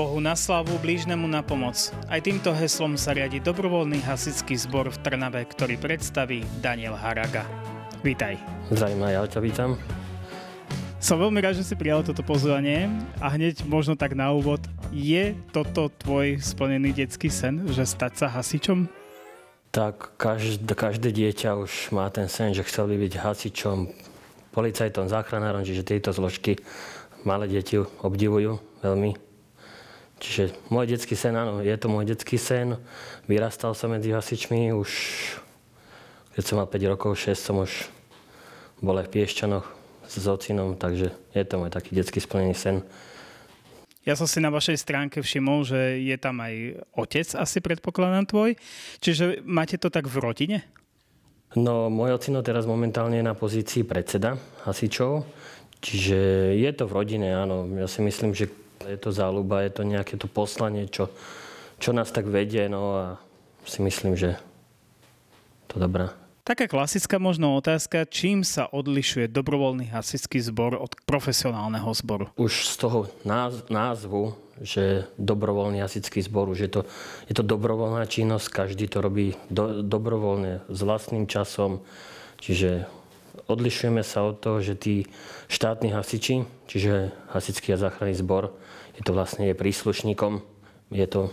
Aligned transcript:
Bohu 0.00 0.16
na 0.16 0.32
slavu, 0.32 0.80
blížnemu 0.80 1.28
na 1.28 1.44
pomoc. 1.44 1.76
Aj 2.08 2.24
týmto 2.24 2.56
heslom 2.56 2.96
sa 2.96 3.12
riadi 3.12 3.36
dobrovoľný 3.36 4.00
hasický 4.00 4.56
zbor 4.56 4.88
v 4.88 4.96
Trnave, 5.04 5.44
ktorý 5.44 5.76
predstaví 5.76 6.40
Daniel 6.64 6.96
Haraga. 6.96 7.44
Vítaj. 8.00 8.40
Zdravím, 8.72 9.04
ja 9.12 9.28
ťa 9.28 9.44
vítam. 9.44 9.76
Som 11.04 11.20
veľmi 11.20 11.44
rád, 11.44 11.60
že 11.60 11.68
si 11.68 11.76
prijal 11.76 12.00
toto 12.00 12.24
pozvanie 12.24 12.88
a 13.20 13.28
hneď 13.28 13.60
možno 13.68 13.92
tak 13.92 14.16
na 14.16 14.32
úvod, 14.32 14.64
je 14.88 15.36
toto 15.52 15.92
tvoj 15.92 16.40
splnený 16.40 16.96
detský 16.96 17.28
sen, 17.28 17.68
že 17.68 17.84
stať 17.84 18.24
sa 18.24 18.32
hasičom? 18.32 18.88
Tak 19.68 20.16
každé, 20.16 20.80
každé 20.80 21.12
dieťa 21.12 21.60
už 21.60 21.92
má 21.92 22.08
ten 22.08 22.32
sen, 22.32 22.56
že 22.56 22.64
chcel 22.64 22.88
by 22.88 22.96
byť 23.04 23.20
hasičom, 23.20 23.92
policajtom, 24.56 25.12
záchranárom, 25.12 25.60
čiže 25.60 25.84
tieto 25.84 26.08
zložky 26.16 26.56
malé 27.20 27.52
deti 27.52 27.76
obdivujú 27.76 28.80
veľmi. 28.80 29.28
Čiže 30.20 30.52
môj 30.68 30.84
detský 30.84 31.16
sen, 31.16 31.32
áno, 31.32 31.64
je 31.64 31.72
to 31.80 31.88
môj 31.88 32.04
detský 32.04 32.36
sen. 32.36 32.76
Vyrastal 33.24 33.72
som 33.72 33.88
medzi 33.88 34.12
hasičmi, 34.12 34.76
už 34.76 34.90
keď 36.36 36.42
som 36.44 36.60
mal 36.60 36.68
5 36.68 36.92
rokov, 36.92 37.16
6 37.16 37.40
som 37.40 37.56
už 37.64 37.88
bol 38.84 39.00
aj 39.00 39.08
v 39.08 39.12
Piešťanoch 39.16 39.66
s 40.04 40.24
ocinom, 40.28 40.76
takže 40.76 41.16
je 41.32 41.44
to 41.48 41.54
môj 41.56 41.72
taký 41.72 41.96
detský 41.96 42.20
splnený 42.20 42.52
sen. 42.52 42.84
Ja 44.04 44.16
som 44.16 44.24
si 44.24 44.40
na 44.40 44.48
vašej 44.48 44.80
stránke 44.80 45.20
všimol, 45.20 45.64
že 45.64 46.00
je 46.00 46.16
tam 46.16 46.40
aj 46.40 46.84
otec, 46.96 47.28
asi 47.36 47.60
predpokladám 47.60 48.28
tvoj. 48.28 48.56
Čiže 49.00 49.44
máte 49.44 49.76
to 49.76 49.92
tak 49.92 50.08
v 50.08 50.16
rodine? 50.20 50.58
No, 51.52 51.92
môj 51.92 52.16
ocino 52.16 52.40
teraz 52.40 52.64
momentálne 52.64 53.20
je 53.20 53.26
na 53.26 53.36
pozícii 53.36 53.84
predseda 53.84 54.38
hasičov, 54.64 55.26
čiže 55.82 56.18
je 56.56 56.70
to 56.76 56.86
v 56.88 56.94
rodine, 56.96 57.28
áno. 57.34 57.66
Ja 57.76 57.90
si 57.90 58.00
myslím, 58.00 58.32
že 58.32 58.48
je 58.84 58.98
to 59.00 59.10
záľuba, 59.12 59.66
je 59.66 59.72
to 59.76 59.82
nejaké 59.84 60.14
to 60.16 60.28
poslanie, 60.30 60.88
čo, 60.88 61.12
čo 61.76 61.92
nás 61.92 62.08
tak 62.08 62.28
vedie, 62.28 62.68
no 62.68 62.82
a 62.96 63.04
si 63.68 63.84
myslím, 63.84 64.16
že 64.16 64.40
to 65.68 65.76
dobré. 65.76 66.08
Taká 66.40 66.66
klasická 66.66 67.20
možno 67.20 67.54
otázka, 67.54 68.08
čím 68.08 68.42
sa 68.42 68.66
odlišuje 68.66 69.30
dobrovoľný 69.30 69.92
hasičský 69.92 70.40
zbor 70.40 70.74
od 70.74 70.96
profesionálneho 71.04 71.92
zboru? 71.94 72.32
Už 72.34 72.66
z 72.66 72.74
toho 72.80 73.00
názvu, 73.68 74.34
že 74.58 75.06
dobrovoľný 75.20 75.84
hasičský 75.84 76.24
zbor, 76.24 76.50
že 76.56 76.66
je 76.66 76.72
to, 76.80 76.82
je 77.30 77.34
to 77.36 77.44
dobrovoľná 77.44 78.02
činnosť, 78.08 78.50
každý 78.50 78.88
to 78.90 78.98
robí 79.04 79.36
do, 79.52 79.84
dobrovoľne, 79.84 80.64
s 80.66 80.80
vlastným 80.80 81.30
časom, 81.30 81.84
čiže 82.42 82.88
odlišujeme 83.46 84.02
sa 84.02 84.26
od 84.26 84.38
toho, 84.38 84.58
že 84.62 84.74
tí 84.78 84.94
štátni 85.50 85.90
hasiči, 85.90 86.46
čiže 86.66 87.14
hasičský 87.30 87.74
a 87.74 87.80
záchranný 87.80 88.14
zbor, 88.18 88.54
je 88.98 89.02
to 89.02 89.14
vlastne 89.16 89.48
je 89.48 89.54
príslušníkom, 89.54 90.42
je 90.90 91.06
to 91.06 91.30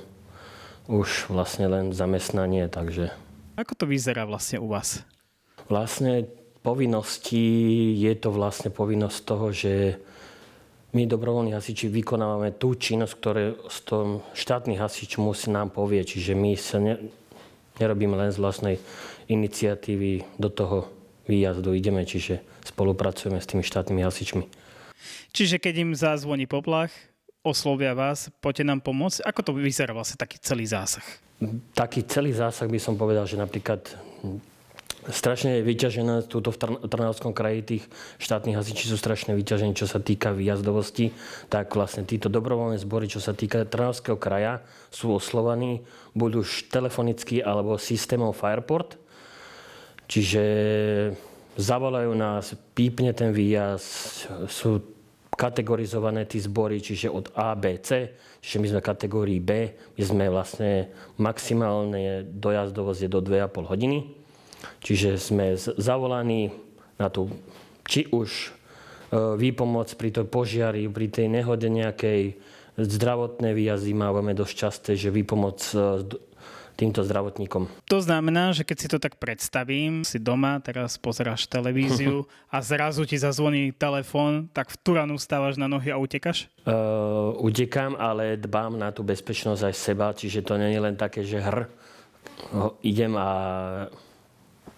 už 0.88 1.28
vlastne 1.28 1.68
len 1.68 1.86
zamestnanie, 1.92 2.72
takže... 2.72 3.12
Ako 3.58 3.74
to 3.76 3.86
vyzerá 3.90 4.24
vlastne 4.24 4.62
u 4.62 4.70
vás? 4.72 5.04
Vlastne 5.68 6.30
povinnosti, 6.64 7.44
je 7.96 8.14
to 8.16 8.30
vlastne 8.32 8.72
povinnosť 8.72 9.18
toho, 9.24 9.48
že 9.52 9.74
my 10.96 11.04
dobrovoľní 11.04 11.52
hasiči 11.52 11.92
vykonávame 11.92 12.56
tú 12.56 12.74
činnosť, 12.74 13.14
ktoré 13.20 13.44
tom 13.84 14.24
štátny 14.32 14.80
hasič 14.80 15.20
musí 15.20 15.52
nám 15.52 15.70
povie. 15.76 16.02
Čiže 16.02 16.34
my 16.34 16.52
sa 16.56 16.80
ne, 16.80 17.12
nerobíme 17.78 18.16
len 18.16 18.32
z 18.32 18.40
vlastnej 18.40 18.76
iniciatívy 19.28 20.40
do 20.40 20.48
toho 20.48 20.97
výjazdu 21.28 21.76
ideme, 21.76 22.08
čiže 22.08 22.42
spolupracujeme 22.66 23.38
s 23.38 23.48
tými 23.48 23.64
štátnymi 23.68 24.02
hasičmi. 24.02 24.44
Čiže 25.36 25.62
keď 25.62 25.74
im 25.86 25.92
zazvoní 25.94 26.50
poplach, 26.50 26.90
oslovia 27.46 27.94
vás, 27.94 28.34
poďte 28.42 28.64
nám 28.68 28.80
pomôcť. 28.82 29.24
Ako 29.24 29.40
to 29.46 29.52
vyzerá 29.56 29.94
vlastne 29.94 30.18
taký 30.18 30.40
celý 30.42 30.66
zásah? 30.66 31.04
Taký 31.78 32.04
celý 32.10 32.34
zásah 32.34 32.66
by 32.66 32.80
som 32.82 32.98
povedal, 32.98 33.30
že 33.30 33.38
napríklad 33.38 33.86
strašne 35.08 35.62
je 35.62 35.68
vyťažené 35.68 36.28
túto 36.28 36.52
v 36.52 36.58
Trnavskom 36.90 37.32
kraji 37.32 37.64
tých 37.64 37.84
štátnych 38.20 38.58
hasiči 38.58 38.92
sú 38.92 38.98
strašne 39.00 39.38
vyťažení, 39.38 39.72
čo 39.78 39.88
sa 39.88 40.04
týka 40.04 40.36
výjazdovosti, 40.36 41.16
tak 41.48 41.72
vlastne 41.72 42.04
títo 42.04 42.28
dobrovoľné 42.28 42.82
zbory, 42.82 43.08
čo 43.08 43.24
sa 43.24 43.32
týka 43.32 43.64
Trnavského 43.64 44.20
kraja, 44.20 44.60
sú 44.92 45.16
oslovaní 45.16 45.86
buď 46.18 46.32
už 46.44 46.50
telefonicky 46.74 47.40
alebo 47.40 47.80
systémom 47.80 48.36
Fireport. 48.36 49.00
Čiže 50.08 50.44
zavolajú 51.60 52.16
nás, 52.16 52.56
pípne 52.72 53.12
ten 53.12 53.36
výjazd, 53.36 54.48
sú 54.48 54.98
kategorizované 55.38 56.26
tie 56.26 56.42
zbory, 56.42 56.82
čiže 56.82 57.14
od 57.14 57.30
A, 57.38 57.54
B, 57.54 57.78
C, 57.78 58.18
čiže 58.42 58.58
my 58.58 58.68
sme 58.74 58.82
kategórii 58.82 59.38
B, 59.38 59.78
my 59.94 60.02
sme 60.02 60.26
vlastne 60.34 60.90
maximálne 61.22 62.26
dojazdovosť 62.26 63.00
je 63.06 63.10
do 63.10 63.20
2,5 63.22 63.70
hodiny, 63.70 64.00
čiže 64.82 65.22
sme 65.22 65.54
zavolaní 65.60 66.50
na 66.98 67.14
tú, 67.14 67.30
či 67.86 68.10
už 68.10 68.30
e, 68.34 68.50
výpomoc 69.38 69.94
pri 69.94 70.10
tej 70.10 70.26
požiari, 70.26 70.90
pri 70.90 71.08
tej 71.14 71.30
nehode 71.30 71.70
nejakej, 71.70 72.42
zdravotné 72.78 73.54
výjazdy 73.54 73.94
máme 73.94 74.34
dosť 74.38 74.54
časté, 74.54 74.92
že 74.98 75.14
výpomoc 75.14 75.62
e, 75.74 75.78
týmto 76.78 77.02
zdravotníkom. 77.02 77.66
To 77.90 77.98
znamená, 77.98 78.54
že 78.54 78.62
keď 78.62 78.78
si 78.78 78.88
to 78.88 79.02
tak 79.02 79.18
predstavím, 79.18 80.06
si 80.06 80.22
doma, 80.22 80.62
teraz 80.62 81.02
pozeráš 81.02 81.50
televíziu 81.50 82.30
a 82.54 82.62
zrazu 82.62 83.02
ti 83.10 83.18
zazvoní 83.18 83.74
telefón, 83.74 84.46
tak 84.54 84.70
v 84.70 84.78
Turanu 84.86 85.18
stávaš 85.18 85.58
na 85.58 85.66
nohy 85.66 85.90
a 85.90 85.98
utekaš? 85.98 86.46
Uh, 86.62 87.34
utekám, 87.42 87.98
ale 87.98 88.38
dbám 88.38 88.78
na 88.78 88.94
tú 88.94 89.02
bezpečnosť 89.02 89.74
aj 89.74 89.76
seba, 89.76 90.14
čiže 90.14 90.46
to 90.46 90.62
nie 90.62 90.78
je 90.78 90.80
len 90.80 90.94
také, 90.94 91.26
že 91.26 91.42
hr, 91.42 91.66
idem 92.86 93.18
a 93.18 93.30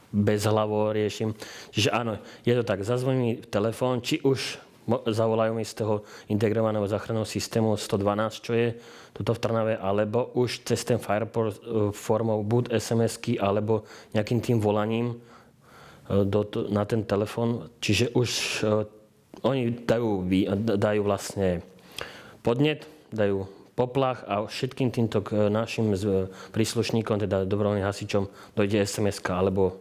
bez 0.09 0.47
hlavo 0.47 0.89
riešim. 0.89 1.35
Čiže 1.69 1.93
áno, 1.93 2.17
je 2.47 2.53
to 2.57 2.63
tak, 2.65 2.81
zazvoní 2.81 3.43
telefón, 3.51 4.01
či 4.01 4.23
už 4.25 4.68
zavolajú 5.05 5.53
mi 5.53 5.65
z 5.65 5.85
toho 5.85 6.03
integrovaného 6.29 6.85
záchranného 6.89 7.27
systému 7.27 7.77
112, 7.77 8.45
čo 8.45 8.51
je 8.57 8.67
tuto 9.13 9.33
v 9.35 9.41
Trnave, 9.41 9.73
alebo 9.77 10.33
už 10.33 10.65
cez 10.65 10.81
ten 10.85 10.97
Fireport 10.97 11.57
e, 11.59 11.61
formou 11.93 12.41
buď 12.41 12.73
SMS-ky, 12.77 13.37
alebo 13.37 13.85
nejakým 14.13 14.39
tým 14.41 14.57
volaním 14.57 15.13
e, 15.13 15.15
do, 16.25 16.45
na 16.69 16.85
ten 16.85 17.05
telefon. 17.05 17.69
Čiže 17.81 18.13
už 18.13 18.29
uh, 18.65 18.85
oni 19.45 19.85
dajú, 19.85 20.25
dajú 20.57 21.01
vlastne 21.05 21.63
podnet, 22.43 22.85
dajú 23.13 23.47
poplach 23.79 24.27
a 24.27 24.43
všetkým 24.43 24.91
týmto 24.91 25.23
našim 25.47 25.95
príslušníkom, 26.51 27.23
teda 27.23 27.47
dobrovoľným 27.47 27.87
hasičom, 27.87 28.27
dojde 28.59 28.83
sms 28.83 29.23
alebo 29.31 29.79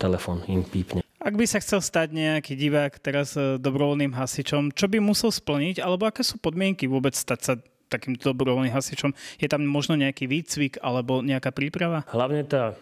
telefon 0.00 0.40
im 0.48 0.64
pípne. 0.64 1.05
Ak 1.26 1.34
by 1.34 1.42
sa 1.42 1.58
chcel 1.58 1.82
stať 1.82 2.14
nejaký 2.14 2.54
divák 2.54 3.02
teraz 3.02 3.34
e, 3.34 3.58
dobrovoľným 3.58 4.14
hasičom, 4.14 4.70
čo 4.70 4.86
by 4.86 5.02
musel 5.02 5.34
splniť, 5.34 5.82
alebo 5.82 6.06
aké 6.06 6.22
sú 6.22 6.38
podmienky 6.38 6.86
vôbec 6.86 7.18
stať 7.18 7.40
sa 7.42 7.52
takým 7.90 8.14
dobrovoľným 8.14 8.70
hasičom? 8.70 9.10
Je 9.42 9.50
tam 9.50 9.66
možno 9.66 9.98
nejaký 9.98 10.30
výcvik 10.30 10.78
alebo 10.78 11.26
nejaká 11.26 11.50
príprava? 11.50 12.06
Hlavne 12.14 12.46
tá, 12.46 12.78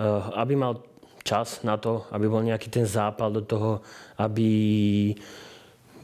e, 0.00 0.04
aby 0.32 0.56
mal 0.56 0.80
čas 1.28 1.60
na 1.60 1.76
to, 1.76 2.08
aby 2.08 2.24
bol 2.24 2.40
nejaký 2.40 2.72
ten 2.72 2.88
zápal 2.88 3.28
do 3.28 3.44
toho, 3.44 3.84
aby 4.16 4.48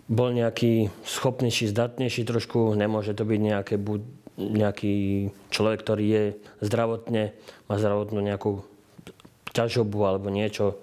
bol 0.04 0.36
nejaký 0.36 0.92
schopnejší, 1.08 1.72
zdatnejší 1.72 2.28
trošku. 2.28 2.76
Nemôže 2.76 3.16
to 3.16 3.24
byť 3.24 3.40
nejaké, 3.40 3.80
nejaký 4.36 4.94
človek, 5.48 5.80
ktorý 5.80 6.04
je 6.04 6.24
zdravotne, 6.60 7.32
má 7.72 7.74
zdravotnú 7.80 8.20
nejakú 8.20 8.68
ťažobu 9.56 10.04
alebo 10.04 10.28
niečo, 10.28 10.76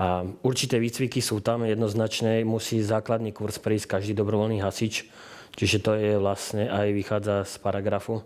a 0.00 0.24
určité 0.40 0.80
výcviky 0.80 1.20
sú 1.20 1.44
tam 1.44 1.68
jednoznačné, 1.68 2.44
musí 2.48 2.80
základný 2.80 3.32
kurz 3.36 3.60
prejsť 3.60 4.00
každý 4.00 4.12
dobrovoľný 4.16 4.64
hasič, 4.64 5.04
čiže 5.52 5.84
to 5.84 5.92
je 5.96 6.16
vlastne 6.16 6.64
aj 6.68 6.88
vychádza 6.96 7.44
z 7.44 7.54
paragrafu 7.60 8.24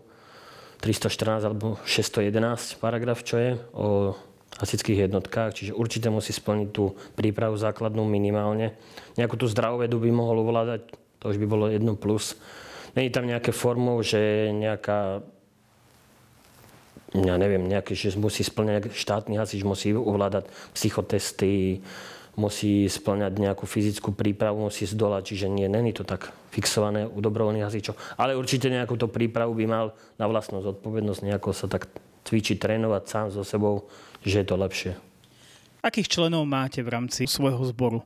314 0.79 1.43
alebo 1.43 1.81
611 1.89 2.79
paragraf, 2.79 3.25
čo 3.27 3.37
je 3.41 3.51
o 3.75 4.15
hasičských 4.57 5.11
jednotkách, 5.11 5.53
čiže 5.53 5.73
určite 5.77 6.09
musí 6.09 6.33
splniť 6.33 6.69
tú 6.73 6.97
prípravu 7.19 7.59
základnú 7.61 8.07
minimálne. 8.09 8.73
Nejakú 9.21 9.37
tú 9.37 9.51
zdravovedu 9.51 10.01
by 10.01 10.11
mohol 10.13 10.47
ovládať, 10.47 10.87
to 11.21 11.25
už 11.29 11.37
by 11.37 11.47
bolo 11.49 11.69
jedno 11.69 11.99
plus. 11.99 12.39
Není 12.97 13.13
tam 13.13 13.29
nejaké 13.29 13.53
formou, 13.53 14.01
že 14.01 14.49
nejaká 14.57 15.21
ja 17.15 17.39
neviem, 17.39 17.63
nejaký, 17.71 17.95
že 17.95 18.19
musí 18.19 18.43
splňať 18.43 18.91
štátny 18.91 19.39
hasič, 19.39 19.63
musí 19.63 19.95
ovládať 19.95 20.51
psychotesty, 20.75 21.85
musí 22.37 22.91
splňať 22.91 23.39
nejakú 23.41 23.65
fyzickú 23.65 24.13
prípravu, 24.13 24.69
musí 24.69 24.85
zdolať, 24.85 25.23
čiže 25.33 25.47
nie, 25.49 25.71
není 25.71 25.95
to 25.95 26.05
tak 26.05 26.35
fixované 26.53 27.09
u 27.09 27.19
dobrovoľných 27.23 27.65
hasičov. 27.65 27.97
Ale 28.21 28.37
určite 28.37 28.69
nejakú 28.69 28.99
to 28.99 29.09
prípravu 29.09 29.57
by 29.57 29.65
mal 29.65 29.87
na 30.21 30.27
vlastnú 30.29 30.61
zodpovednosť 30.61 31.21
nejako 31.25 31.51
sa 31.57 31.67
tak 31.71 31.89
cvičiť, 32.29 32.59
trénovať 32.61 33.03
sám 33.09 33.27
so 33.33 33.47
sebou, 33.47 33.89
že 34.27 34.43
je 34.43 34.47
to 34.47 34.57
lepšie. 34.59 34.93
Akých 35.81 36.11
členov 36.11 36.45
máte 36.45 36.83
v 36.83 36.91
rámci 36.91 37.31
svojho 37.31 37.63
zboru? 37.71 38.03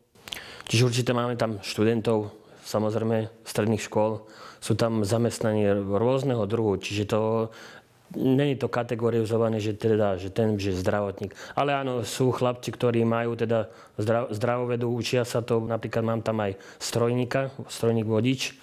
Čiže 0.69 0.87
určite 0.87 1.13
máme 1.17 1.35
tam 1.35 1.59
študentov 1.65 2.31
samozrejme 2.71 3.27
stredných 3.43 3.83
škôl, 3.83 4.23
sú 4.63 4.79
tam 4.79 5.03
zamestnanie 5.03 5.75
rôzneho 5.75 6.45
druhu, 6.47 6.79
čiže 6.79 7.11
to 7.11 7.21
Není 8.11 8.59
to 8.59 8.67
kategorizované, 8.67 9.63
že, 9.63 9.79
teda, 9.79 10.19
že 10.19 10.35
ten 10.35 10.59
že 10.59 10.75
zdravotník. 10.75 11.31
Ale 11.55 11.79
áno, 11.79 12.03
sú 12.03 12.35
chlapci, 12.35 12.75
ktorí 12.75 13.07
majú 13.07 13.39
teda 13.39 13.71
zdrav, 13.95 14.35
zdravovedu, 14.35 14.91
učia 14.91 15.23
sa 15.23 15.47
to. 15.47 15.63
Napríklad 15.63 16.03
mám 16.03 16.19
tam 16.19 16.43
aj 16.43 16.59
strojníka, 16.83 17.55
strojník 17.71 18.11
vodič. 18.11 18.59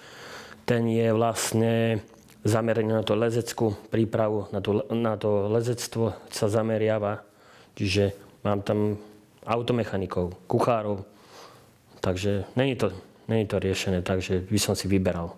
Ten 0.68 0.84
je 0.92 1.08
vlastne 1.16 2.04
zameraný 2.44 2.92
na 2.92 3.00
to 3.00 3.16
lezeckú 3.16 3.72
prípravu, 3.88 4.52
na 4.52 4.60
to, 4.60 4.84
na 4.92 5.16
to 5.16 5.48
lezectvo 5.48 6.12
sa 6.28 6.52
zameriava. 6.52 7.24
Čiže 7.72 8.12
mám 8.44 8.60
tam 8.60 9.00
automechanikov, 9.48 10.44
kuchárov. 10.44 11.08
Takže 12.04 12.44
není 12.52 12.76
to, 12.76 12.92
není 13.32 13.48
to 13.48 13.56
riešené, 13.56 14.04
takže 14.04 14.44
by 14.44 14.58
som 14.60 14.76
si 14.76 14.92
vyberal. 14.92 15.34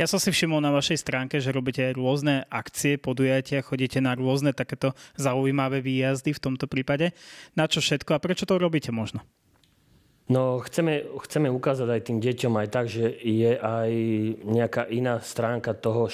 Ja 0.00 0.08
som 0.08 0.16
si 0.16 0.32
všimol 0.32 0.64
na 0.64 0.72
vašej 0.72 1.04
stránke, 1.04 1.36
že 1.36 1.52
robíte 1.52 1.84
rôzne 1.92 2.48
akcie, 2.48 2.96
podujatia, 2.96 3.60
chodíte 3.60 4.00
na 4.00 4.16
rôzne 4.16 4.56
takéto 4.56 4.96
zaujímavé 5.20 5.84
výjazdy 5.84 6.32
v 6.32 6.42
tomto 6.42 6.64
prípade. 6.64 7.12
Na 7.52 7.68
čo 7.68 7.84
všetko 7.84 8.16
a 8.16 8.22
prečo 8.22 8.48
to 8.48 8.56
robíte 8.56 8.88
možno? 8.88 9.20
No, 10.32 10.62
chceme, 10.64 11.04
chceme 11.28 11.52
ukázať 11.52 11.88
aj 11.92 12.02
tým 12.08 12.18
deťom 12.22 12.54
aj 12.56 12.68
tak, 12.72 12.86
že 12.88 13.10
je 13.20 13.52
aj 13.58 13.90
nejaká 14.46 14.88
iná 14.88 15.20
stránka 15.20 15.76
toho, 15.76 16.08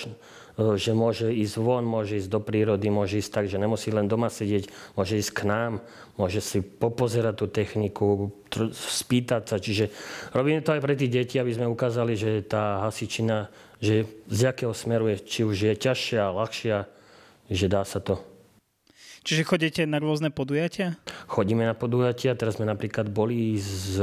že 0.58 0.90
môže 0.90 1.31
ísť 1.31 1.55
von, 1.62 1.87
môže 1.87 2.19
ísť 2.19 2.28
do 2.28 2.43
prírody, 2.43 2.90
môže 2.90 3.22
ísť 3.22 3.31
tak, 3.31 3.44
že 3.46 3.62
nemusí 3.62 3.94
len 3.94 4.10
doma 4.10 4.26
sedieť, 4.26 4.66
môže 4.99 5.14
ísť 5.14 5.32
k 5.32 5.40
nám, 5.46 5.72
môže 6.19 6.43
si 6.43 6.58
popozerať 6.60 7.34
tú 7.38 7.46
techniku, 7.46 8.34
spýtať 8.75 9.43
sa. 9.46 9.56
Čiže 9.62 9.94
robíme 10.34 10.58
to 10.66 10.75
aj 10.75 10.82
pre 10.82 10.99
tých 10.99 11.14
deti, 11.14 11.38
aby 11.38 11.55
sme 11.55 11.70
ukázali, 11.70 12.19
že 12.19 12.43
tá 12.43 12.82
hasičina 12.82 13.46
že 13.78 14.10
z 14.26 14.38
jakého 14.50 14.75
smeru 14.75 15.06
je, 15.14 15.16
či 15.22 15.40
už 15.46 15.56
je 15.70 15.75
ťažšia, 15.78 16.34
ľahšia, 16.34 16.76
že 17.46 17.66
dá 17.70 17.87
sa 17.87 18.02
to. 18.02 18.19
Čiže 19.22 19.46
chodíte 19.46 19.82
na 19.87 20.02
rôzne 20.02 20.34
podujatia? 20.34 20.99
Chodíme 21.31 21.62
na 21.62 21.78
podujatia, 21.78 22.34
teraz 22.34 22.58
sme 22.58 22.66
napríklad 22.66 23.06
boli 23.12 23.55
z 23.60 24.02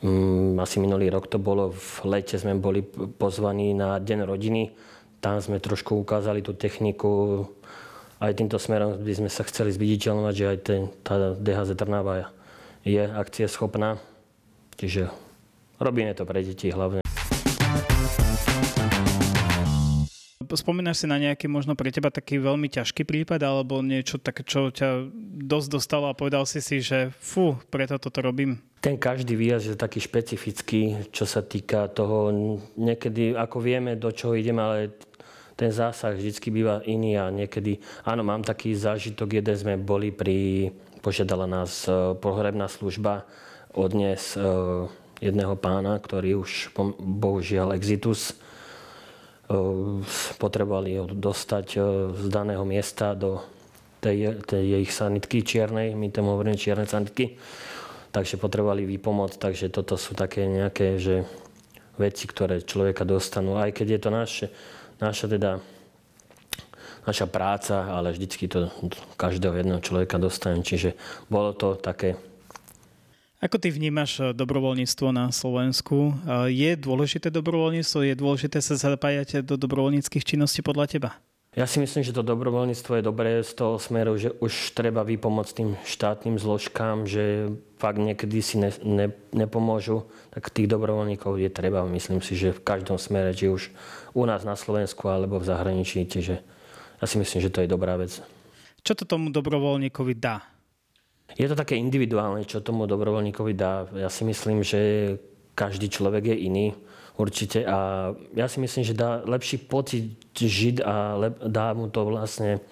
um, 0.00 0.56
asi 0.60 0.78
minulý 0.78 1.10
rok 1.12 1.28
to 1.28 1.36
bolo, 1.36 1.74
v 1.74 2.16
lete 2.16 2.38
sme 2.38 2.56
boli 2.56 2.80
pozvaní 3.18 3.74
na 3.74 3.98
Deň 4.00 4.24
rodiny. 4.24 4.72
Tam 5.18 5.42
sme 5.42 5.58
trošku 5.58 5.98
ukázali 5.98 6.46
tú 6.46 6.54
techniku. 6.54 7.46
Aj 8.22 8.30
týmto 8.34 8.58
smerom 8.58 9.02
by 9.02 9.12
sme 9.14 9.30
sa 9.30 9.42
chceli 9.46 9.74
zviditeľnovať, 9.74 10.34
že 10.34 10.44
aj 10.46 10.58
ten, 10.62 10.80
tá 11.02 11.34
DHZ 11.34 11.74
Trnava 11.74 12.30
je 12.86 13.02
akcie 13.02 13.46
schopná. 13.50 13.98
Čiže 14.78 15.10
robíme 15.82 16.14
to 16.14 16.22
pre 16.22 16.42
deti 16.42 16.70
hlavne. 16.70 17.02
spomínaš 20.58 21.00
si 21.00 21.06
na 21.06 21.22
nejaký 21.22 21.46
možno 21.46 21.78
pre 21.78 21.94
teba 21.94 22.10
taký 22.10 22.42
veľmi 22.42 22.66
ťažký 22.66 23.06
prípad 23.06 23.40
alebo 23.46 23.78
niečo 23.78 24.18
také, 24.18 24.42
čo 24.42 24.74
ťa 24.74 25.06
dosť 25.46 25.68
dostalo 25.70 26.10
a 26.10 26.18
povedal 26.18 26.42
si 26.44 26.58
si, 26.58 26.82
že 26.82 27.14
fú, 27.22 27.54
preto 27.70 27.96
toto 28.02 28.18
robím? 28.20 28.58
Ten 28.82 28.98
každý 28.98 29.38
výjazd 29.38 29.74
je 29.74 29.76
taký 29.78 30.02
špecifický, 30.02 31.10
čo 31.14 31.24
sa 31.24 31.42
týka 31.46 31.86
toho, 31.88 32.30
niekedy, 32.74 33.38
ako 33.38 33.58
vieme, 33.62 33.94
do 33.94 34.10
čoho 34.10 34.34
ideme, 34.34 34.60
ale 34.60 34.78
ten 35.58 35.74
zásah 35.74 36.14
vždy 36.14 36.38
býva 36.54 36.86
iný 36.86 37.18
a 37.18 37.34
niekedy, 37.34 37.82
áno, 38.06 38.22
mám 38.22 38.46
taký 38.46 38.78
zážitok, 38.78 39.42
jeden 39.42 39.58
sme 39.58 39.74
boli 39.74 40.14
pri, 40.14 40.70
požiadala 41.02 41.50
nás 41.50 41.82
e, 41.90 42.14
pohrebná 42.14 42.70
služba 42.70 43.26
odnes 43.74 44.38
e, 44.38 44.46
jedného 45.18 45.58
pána, 45.58 45.98
ktorý 45.98 46.38
už 46.38 46.70
bohužiaľ 47.02 47.74
exitus. 47.74 48.38
Potrebovali 50.38 51.00
ho 51.00 51.08
dostať 51.08 51.66
z 52.14 52.24
daného 52.28 52.62
miesta 52.68 53.16
do 53.16 53.42
tej, 53.98 54.38
tej 54.44 54.84
ich 54.84 54.92
sanitky 54.94 55.42
čiernej, 55.42 55.96
my 55.96 56.12
tomu 56.12 56.36
hovoríme 56.36 56.54
čierne 56.54 56.86
sanitky, 56.86 57.34
takže 58.14 58.38
potrebovali 58.38 58.86
výpomoc, 58.86 59.40
takže 59.40 59.72
toto 59.72 59.98
sú 59.98 60.14
také 60.14 60.46
nejaké 60.46 61.00
že 61.00 61.26
veci, 61.98 62.30
ktoré 62.30 62.62
človeka 62.62 63.02
dostanú, 63.02 63.58
aj 63.58 63.74
keď 63.74 63.86
je 63.88 64.00
to 64.00 64.10
naše, 64.14 64.46
naša 64.98 65.26
teda 65.30 65.50
naša 67.08 67.24
práca, 67.24 67.88
ale 67.88 68.12
vždycky 68.12 68.52
to 68.52 68.68
každého 69.16 69.56
jedného 69.56 69.80
človeka 69.80 70.20
dostane, 70.20 70.60
čiže 70.60 70.92
bolo 71.32 71.56
to 71.56 71.74
také 71.80 72.20
ako 73.38 73.54
ty 73.62 73.70
vnímaš 73.70 74.18
eh, 74.18 74.34
dobrovoľníctvo 74.34 75.14
na 75.14 75.30
Slovensku? 75.30 76.10
Eh, 76.26 76.50
je 76.50 76.70
dôležité 76.74 77.30
dobrovoľníctvo? 77.30 77.98
Je 78.02 78.14
dôležité 78.18 78.58
sa 78.58 78.74
zapájať 78.74 79.46
do 79.46 79.54
dobrovoľníckých 79.54 80.26
činností 80.26 80.58
podľa 80.58 80.90
teba? 80.90 81.10
Ja 81.56 81.64
si 81.64 81.80
myslím, 81.80 82.04
že 82.04 82.12
to 82.12 82.20
dobrovoľníctvo 82.20 83.00
je 83.00 83.08
dobré 83.08 83.40
z 83.40 83.56
toho 83.56 83.80
smeru, 83.80 84.20
že 84.20 84.36
už 84.36 84.76
treba 84.76 85.00
vypomôcť 85.00 85.52
tým 85.56 85.70
štátnym 85.80 86.36
zložkám, 86.36 87.08
že 87.08 87.48
fakt 87.80 87.96
niekedy 87.96 88.44
si 88.44 88.60
ne, 88.60 88.68
ne, 88.84 89.08
nepomôžu, 89.32 90.04
tak 90.28 90.52
tých 90.52 90.68
dobrovoľníkov 90.68 91.40
je 91.40 91.48
treba. 91.48 91.88
Myslím 91.88 92.20
si, 92.20 92.36
že 92.36 92.52
v 92.52 92.60
každom 92.60 93.00
smere, 93.00 93.32
či 93.32 93.48
už 93.48 93.72
u 94.12 94.22
nás 94.28 94.44
na 94.44 94.60
Slovensku 94.60 95.08
alebo 95.08 95.40
v 95.40 95.48
zahraničí. 95.48 96.04
Čiže 96.04 96.34
ja 97.00 97.06
si 97.08 97.16
myslím, 97.16 97.40
že 97.40 97.50
to 97.50 97.64
je 97.64 97.72
dobrá 97.72 97.96
vec. 97.96 98.20
Čo 98.84 98.92
to 98.92 99.04
tomu 99.08 99.32
dobrovoľníkovi 99.32 100.14
dá? 100.20 100.44
Je 101.32 101.48
to 101.48 101.56
také 101.56 101.80
individuálne, 101.80 102.44
čo 102.44 102.60
tomu 102.60 102.84
dobrovoľníkovi 102.84 103.52
dá. 103.56 103.88
Ja 103.96 104.12
si 104.12 104.28
myslím, 104.28 104.60
že 104.60 105.16
každý 105.56 105.88
človek 105.88 106.28
je 106.28 106.36
iný 106.44 106.66
určite 107.18 107.66
a 107.66 108.10
ja 108.32 108.46
si 108.46 108.62
myslím, 108.62 108.86
že 108.86 108.94
dá 108.94 109.20
lepší 109.26 109.58
pocit 109.66 110.14
žiť 110.38 110.80
a 110.86 111.18
lep, 111.18 111.34
dá 111.42 111.74
mu 111.74 111.90
to 111.90 112.06
vlastne 112.06 112.62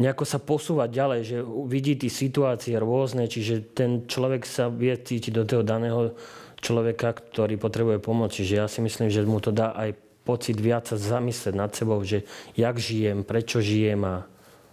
nejako 0.00 0.24
sa 0.24 0.40
posúvať 0.40 0.88
ďalej, 0.92 1.20
že 1.24 1.36
vidí 1.68 1.92
tie 1.96 2.08
situácie 2.08 2.76
rôzne, 2.80 3.28
čiže 3.28 3.76
ten 3.76 4.08
človek 4.08 4.48
sa 4.48 4.72
vie 4.72 4.96
cítiť 4.96 5.32
do 5.32 5.44
toho 5.44 5.62
daného 5.64 6.16
človeka, 6.60 7.16
ktorý 7.16 7.60
potrebuje 7.60 7.98
pomoc. 8.00 8.32
Čiže 8.32 8.54
ja 8.56 8.66
si 8.68 8.80
myslím, 8.80 9.12
že 9.12 9.28
mu 9.28 9.40
to 9.44 9.52
dá 9.52 9.76
aj 9.76 9.92
pocit 10.24 10.56
viac 10.56 10.88
sa 10.88 10.96
zamyslieť 10.96 11.54
nad 11.56 11.72
sebou, 11.72 12.00
že 12.04 12.24
jak 12.56 12.76
žijem, 12.76 13.24
prečo 13.24 13.60
žijem 13.60 14.04
a 14.04 14.24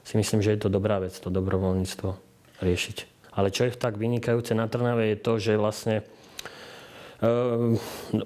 si 0.07 0.15
myslím, 0.15 0.39
že 0.39 0.55
je 0.55 0.61
to 0.63 0.69
dobrá 0.71 1.03
vec, 1.03 1.15
to 1.19 1.27
dobrovoľníctvo 1.27 2.09
riešiť. 2.63 2.97
Ale 3.35 3.51
čo 3.51 3.67
je 3.67 3.75
tak 3.75 3.99
vynikajúce 3.99 4.55
na 4.55 4.71
Trnave 4.71 5.11
je 5.13 5.17
to, 5.19 5.33
že 5.37 5.59
vlastne 5.59 6.07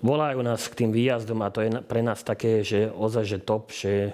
volajú 0.03 0.39
nás 0.43 0.67
k 0.67 0.83
tým 0.83 0.91
výjazdom 0.91 1.39
a 1.41 1.53
to 1.53 1.63
je 1.63 1.69
pre 1.87 2.03
nás 2.03 2.19
také, 2.27 2.59
že 2.63 2.91
ozaj, 2.91 3.23
že 3.23 3.37
top, 3.39 3.71
že 3.71 4.11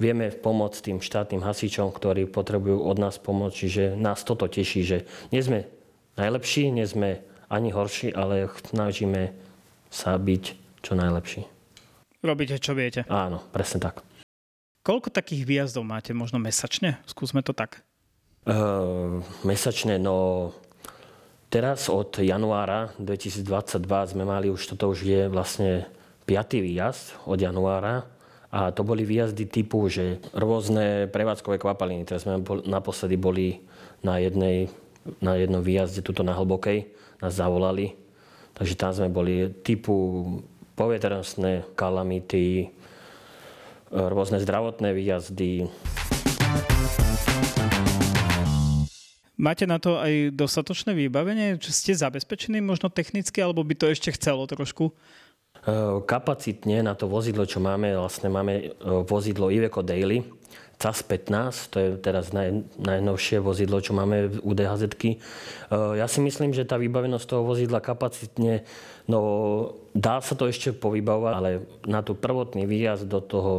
vieme 0.00 0.32
pomôcť 0.32 0.80
tým 0.80 0.98
štátnym 1.04 1.44
hasičom, 1.44 1.92
ktorí 1.92 2.24
potrebujú 2.32 2.80
od 2.80 2.96
nás 2.96 3.20
pomoc. 3.20 3.52
Čiže 3.52 4.00
nás 4.00 4.24
toto 4.24 4.48
teší, 4.48 4.80
že 4.80 4.98
nie 5.28 5.44
sme 5.44 5.68
najlepší, 6.16 6.72
nie 6.72 6.88
sme 6.88 7.20
ani 7.52 7.68
horší, 7.68 8.16
ale 8.16 8.48
snažíme 8.72 9.36
sa 9.92 10.16
byť 10.16 10.44
čo 10.80 10.92
najlepší. 10.96 11.44
Robíte, 12.24 12.56
čo 12.56 12.72
viete. 12.72 13.04
Áno, 13.08 13.44
presne 13.52 13.84
tak. 13.84 14.00
Koľko 14.80 15.12
takých 15.12 15.44
výjazdov 15.44 15.84
máte 15.84 16.16
možno 16.16 16.40
mesačne? 16.40 16.96
Skúsme 17.04 17.44
to 17.44 17.52
tak. 17.52 17.84
Uh, 18.48 19.20
mesačne, 19.44 20.00
no 20.00 20.48
teraz 21.50 21.90
od 21.90 22.14
januára 22.22 22.94
2022 23.02 23.82
sme 24.14 24.22
mali 24.22 24.48
už, 24.48 24.70
toto 24.72 24.88
už 24.94 25.02
je 25.02 25.26
vlastne 25.26 25.90
piatý 26.24 26.62
výjazd 26.62 27.26
od 27.26 27.42
januára 27.42 28.06
a 28.54 28.70
to 28.70 28.86
boli 28.86 29.02
výjazdy 29.02 29.46
typu, 29.46 29.90
že 29.90 30.22
rôzne 30.34 31.10
prevádzkové 31.10 31.58
kvapaliny. 31.58 32.06
Teraz 32.06 32.26
sme 32.26 32.42
naposledy 32.66 33.14
boli 33.14 33.62
na, 34.02 34.18
jednej, 34.18 34.70
na 35.22 35.38
jednom 35.38 35.62
výjazde, 35.62 36.02
tuto 36.02 36.26
na 36.26 36.34
Hlbokej, 36.34 36.90
nás 37.22 37.38
zavolali. 37.38 37.94
Takže 38.58 38.74
tam 38.74 38.90
sme 38.90 39.06
boli 39.06 39.54
typu 39.62 39.94
poveternostné 40.74 41.78
kalamity, 41.78 42.74
rôzne 43.90 44.42
zdravotné 44.42 44.94
výjazdy. 44.98 45.70
Máte 49.40 49.64
na 49.64 49.80
to 49.80 49.96
aj 49.96 50.36
dostatočné 50.36 50.92
vybavenie? 50.92 51.56
Či 51.56 51.70
ste 51.72 51.92
zabezpečení 51.96 52.60
možno 52.60 52.92
technicky, 52.92 53.40
alebo 53.40 53.64
by 53.64 53.72
to 53.72 53.88
ešte 53.88 54.12
chcelo 54.12 54.44
trošku? 54.44 54.92
E, 54.92 54.92
kapacitne 56.04 56.84
na 56.84 56.92
to 56.92 57.08
vozidlo, 57.08 57.48
čo 57.48 57.56
máme, 57.56 57.96
vlastne 57.96 58.28
máme 58.28 58.52
e, 58.60 58.64
vozidlo 59.08 59.48
Iveco 59.48 59.80
Daily, 59.80 60.20
CAS 60.76 61.00
15, 61.04 61.72
to 61.72 61.76
je 61.80 61.88
teraz 62.04 62.36
naj, 62.36 62.68
najnovšie 62.84 63.40
vozidlo, 63.40 63.80
čo 63.80 63.96
máme 63.96 64.28
v 64.28 64.36
udhz 64.44 64.84
e, 64.84 65.16
Ja 65.72 66.04
si 66.04 66.20
myslím, 66.20 66.52
že 66.52 66.68
tá 66.68 66.76
vybavenosť 66.76 67.24
toho 67.24 67.40
vozidla 67.40 67.80
kapacitne, 67.80 68.68
no 69.08 69.20
dá 69.96 70.20
sa 70.20 70.36
to 70.36 70.52
ešte 70.52 70.76
povybavovať, 70.76 71.32
ale 71.32 71.50
na 71.88 72.04
tú 72.04 72.12
prvotný 72.12 72.68
výjazd 72.68 73.08
do 73.08 73.24
toho 73.24 73.52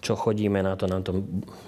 čo 0.00 0.14
chodíme 0.14 0.60
na 0.62 0.76
to, 0.76 0.86
nám 0.86 1.02
to 1.02 1.12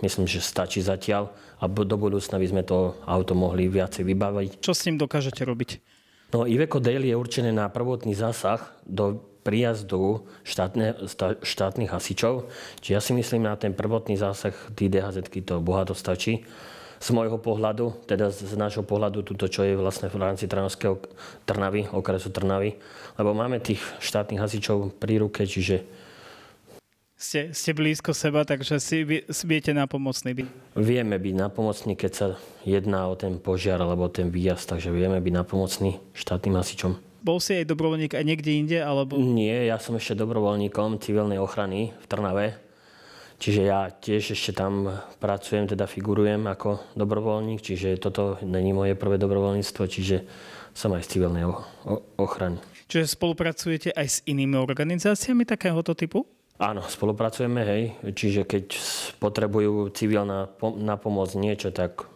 myslím, 0.04 0.28
že 0.28 0.44
stačí 0.44 0.84
zatiaľ 0.84 1.32
a 1.58 1.66
do 1.66 1.96
budúcna 1.98 2.38
by 2.38 2.46
sme 2.46 2.62
to 2.62 2.94
auto 3.02 3.34
mohli 3.34 3.66
viacej 3.66 4.06
vybaviť. 4.06 4.50
Čo 4.62 4.72
s 4.76 4.84
ním 4.86 5.00
dokážete 5.00 5.42
robiť? 5.42 5.70
No, 6.28 6.44
Iveco 6.44 6.76
Daily 6.76 7.08
je 7.08 7.16
určené 7.16 7.50
na 7.56 7.72
prvotný 7.72 8.12
zásah 8.12 8.60
do 8.84 9.24
príjazdu 9.48 10.28
štátne, 10.44 11.08
štátnych 11.40 11.88
hasičov. 11.88 12.52
Čiže 12.84 12.92
ja 12.92 13.00
si 13.00 13.16
myslím, 13.16 13.48
na 13.48 13.56
ten 13.56 13.72
prvotný 13.72 14.20
zásah 14.20 14.52
tí 14.76 14.92
dhz 14.92 15.24
to 15.24 15.64
bohato 15.64 15.96
stačí. 15.96 16.44
Z 16.98 17.14
môjho 17.14 17.38
pohľadu, 17.40 18.04
teda 18.10 18.28
z 18.28 18.58
nášho 18.58 18.82
pohľadu, 18.82 19.22
túto, 19.24 19.46
čo 19.48 19.62
je 19.64 19.78
vlastne 19.78 20.10
v 20.10 20.18
rámci 20.18 20.50
Trnavského 20.50 20.98
Trnavy, 21.46 21.88
okresu 21.94 22.28
Trnavy, 22.28 22.76
lebo 23.16 23.32
máme 23.32 23.62
tých 23.62 23.80
štátnych 24.02 24.42
hasičov 24.42 24.98
pri 24.98 25.22
ruke, 25.22 25.46
čiže 25.46 25.86
ste, 27.18 27.50
ste 27.50 27.74
blízko 27.74 28.14
seba, 28.14 28.46
takže 28.46 28.78
si 28.78 29.02
viete 29.44 29.74
napomocný 29.74 30.38
byť. 30.38 30.46
Vieme 30.78 31.18
byť 31.18 31.34
napomocní, 31.34 31.98
keď 31.98 32.12
sa 32.14 32.26
jedná 32.62 33.10
o 33.10 33.18
ten 33.18 33.42
požiar 33.42 33.82
alebo 33.82 34.06
ten 34.06 34.30
výjazd, 34.30 34.78
takže 34.78 34.94
vieme 34.94 35.18
byť 35.18 35.34
napomocní 35.34 35.98
štátnym 36.14 36.54
hasičom. 36.54 36.94
Bol 37.18 37.42
si 37.42 37.58
aj 37.58 37.66
dobrovoľník 37.66 38.14
aj 38.14 38.22
niekde 38.22 38.54
inde? 38.54 38.78
Alebo... 38.78 39.18
Nie, 39.18 39.66
ja 39.66 39.82
som 39.82 39.98
ešte 39.98 40.14
dobrovoľníkom 40.14 41.02
civilnej 41.02 41.42
ochrany 41.42 41.90
v 41.90 42.06
Trnave. 42.06 42.46
Čiže 43.38 43.60
ja 43.66 43.90
tiež 43.90 44.34
ešte 44.34 44.50
tam 44.54 44.86
pracujem, 45.22 45.70
teda 45.70 45.86
figurujem 45.86 46.46
ako 46.46 46.82
dobrovoľník, 46.98 47.62
čiže 47.62 47.98
toto 48.02 48.34
není 48.42 48.74
moje 48.74 48.98
prvé 48.98 49.14
dobrovoľníctvo, 49.18 49.82
čiže 49.86 50.26
som 50.74 50.94
aj 50.94 51.06
z 51.06 51.18
civilnej 51.18 51.46
ochrany. 52.18 52.58
Čiže 52.90 53.14
spolupracujete 53.14 53.94
aj 53.94 54.06
s 54.06 54.18
inými 54.26 54.58
organizáciami 54.58 55.46
takéhoto 55.46 55.94
typu? 55.94 56.26
Áno, 56.58 56.82
spolupracujeme, 56.82 57.62
hej. 57.62 57.82
Čiže 58.02 58.42
keď 58.42 58.74
potrebujú 59.22 59.94
civilná 59.94 60.50
na 60.78 60.96
pomoc 60.98 61.30
niečo, 61.38 61.70
tak 61.70 62.10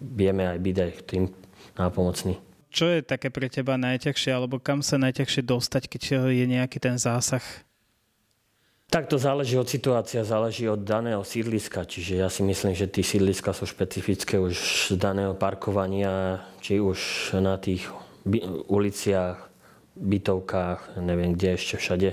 vieme 0.00 0.48
aj 0.48 0.58
byť 0.64 0.76
aj 0.80 0.90
tým 1.04 1.28
nápomocný. 1.76 2.40
Čo 2.72 2.88
je 2.88 3.04
také 3.04 3.28
pre 3.28 3.52
teba 3.52 3.76
najťažšie, 3.76 4.32
alebo 4.32 4.56
kam 4.56 4.80
sa 4.80 4.96
najťažšie 4.96 5.44
dostať, 5.44 5.92
keď 5.92 6.32
je 6.32 6.44
nejaký 6.48 6.80
ten 6.80 6.96
zásah? 6.96 7.44
Tak 8.88 9.12
to 9.12 9.20
záleží 9.20 9.60
od 9.60 9.68
situácia, 9.68 10.24
záleží 10.24 10.68
od 10.68 10.80
daného 10.80 11.20
sídliska. 11.20 11.84
Čiže 11.84 12.24
ja 12.24 12.32
si 12.32 12.40
myslím, 12.44 12.72
že 12.72 12.88
tie 12.88 13.04
sídliska 13.04 13.52
sú 13.52 13.68
špecifické 13.68 14.40
už 14.40 14.56
z 14.92 14.96
daného 14.96 15.36
parkovania, 15.36 16.44
či 16.64 16.80
už 16.80 17.32
na 17.44 17.60
tých 17.60 17.88
uliciach, 18.72 19.52
bytovkách, 19.92 20.96
neviem 20.96 21.36
kde 21.36 21.60
ešte 21.60 21.76
všade 21.76 22.10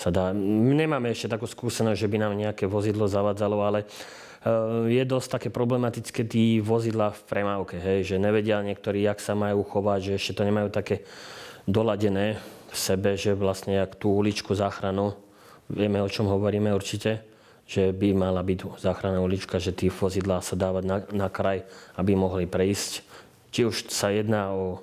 sa 0.00 0.08
dá. 0.08 0.32
Nemáme 0.32 1.12
ešte 1.12 1.28
takú 1.36 1.44
skúsenosť, 1.44 2.00
že 2.00 2.08
by 2.08 2.16
nám 2.16 2.32
nejaké 2.40 2.64
vozidlo 2.64 3.04
zavadzalo, 3.04 3.60
ale 3.60 3.84
eh, 3.84 4.96
je 4.96 5.02
dosť 5.04 5.28
také 5.36 5.48
problematické 5.52 6.24
tí 6.24 6.64
vozidla 6.64 7.12
v 7.12 7.20
premávke, 7.28 7.76
hej, 7.76 8.08
že 8.08 8.16
nevedia 8.16 8.64
niektorí, 8.64 9.04
jak 9.04 9.20
sa 9.20 9.36
majú 9.36 9.60
chovať, 9.60 10.00
že 10.00 10.12
ešte 10.16 10.40
to 10.40 10.48
nemajú 10.48 10.72
také 10.72 11.04
doladené 11.68 12.40
v 12.70 12.76
sebe, 12.76 13.20
že 13.20 13.36
vlastne 13.36 13.76
jak 13.76 14.00
tú 14.00 14.16
uličku 14.16 14.56
záchranu, 14.56 15.12
vieme 15.68 16.00
o 16.00 16.08
čom 16.08 16.26
hovoríme 16.26 16.72
určite, 16.72 17.22
že 17.70 17.94
by 17.94 18.10
mala 18.18 18.42
byť 18.42 18.82
záchranná 18.82 19.22
ulička, 19.22 19.62
že 19.62 19.70
tí 19.70 19.86
vozidlá 19.86 20.42
sa 20.42 20.58
dávať 20.58 20.84
na, 20.88 20.98
na 21.14 21.28
kraj, 21.30 21.62
aby 21.94 22.18
mohli 22.18 22.50
prejsť. 22.50 23.06
Či 23.54 23.60
už 23.62 23.76
sa 23.86 24.10
jedná 24.10 24.50
o 24.50 24.82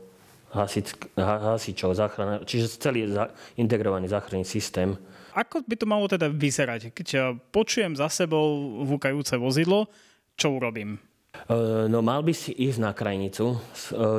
hasič, 0.52 0.96
hasičov, 1.18 1.92
záchrana, 1.96 2.44
čiže 2.48 2.80
celý 2.80 3.08
za, 3.12 3.32
integrovaný 3.60 4.08
záchranný 4.08 4.48
systém. 4.48 4.96
Ako 5.38 5.62
by 5.68 5.76
to 5.78 5.86
malo 5.86 6.10
teda 6.10 6.32
vyzerať? 6.32 6.96
Keď 6.96 7.08
ja 7.14 7.36
počujem 7.54 7.94
za 7.94 8.10
sebou 8.10 8.82
vúkajúce 8.88 9.38
vozidlo, 9.38 9.86
čo 10.34 10.58
urobím? 10.58 10.98
E, 11.46 11.86
no 11.92 12.02
mal 12.02 12.26
by 12.26 12.34
si 12.34 12.56
ísť 12.56 12.80
na 12.82 12.92
krajnicu, 12.96 13.54
e, 13.54 13.58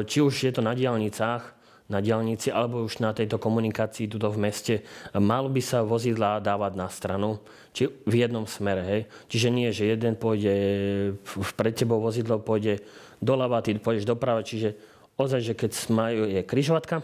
či 0.07 0.23
už 0.23 0.35
je 0.47 0.53
to 0.55 0.63
na 0.63 0.79
diálnicách, 0.79 1.59
na 1.89 2.05
diálnici 2.05 2.53
alebo 2.53 2.85
už 2.85 3.01
na 3.01 3.17
tejto 3.17 3.41
komunikácii 3.41 4.13
tuto 4.13 4.29
v 4.29 4.45
meste, 4.45 4.75
mal 5.17 5.49
by 5.49 5.63
sa 5.65 5.81
vozidlá 5.81 6.37
dávať 6.45 6.73
na 6.77 6.87
stranu, 6.93 7.41
či 7.73 7.89
v 7.89 8.15
jednom 8.29 8.45
smere. 8.45 8.83
Hej. 8.85 9.01
Čiže 9.33 9.49
nie, 9.49 9.69
že 9.73 9.89
jeden 9.89 10.15
pôjde, 10.21 10.55
pred 11.57 11.73
tebou 11.73 12.05
vozidlo 12.05 12.45
pôjde 12.45 12.85
doľava, 13.25 13.65
ty 13.65 13.75
pôjdeš 13.81 14.05
doprava, 14.05 14.45
čiže 14.45 14.77
ozaj, 15.19 15.41
že 15.43 15.55
keď 15.59 15.71
majú, 15.91 16.23
je 16.31 16.41
kryžovatka, 16.47 17.03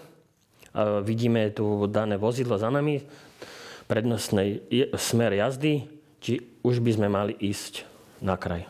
a 0.75 1.02
vidíme 1.02 1.50
tu 1.54 1.87
dané 1.87 2.18
vozidlo 2.18 2.59
za 2.59 2.71
nami, 2.71 3.02
prednostný 3.87 4.64
smer 4.97 5.35
jazdy, 5.38 5.87
či 6.18 6.40
už 6.64 6.80
by 6.80 6.90
sme 6.97 7.09
mali 7.12 7.35
ísť 7.37 7.85
na 8.25 8.35
kraj. 8.40 8.64